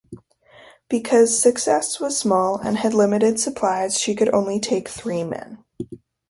[0.89, 5.63] Because "Success" was small and had limited supplies she could only take three men.